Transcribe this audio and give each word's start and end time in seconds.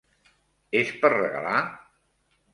És 0.79 0.89
per 1.03 1.11
regalar? 1.15 1.61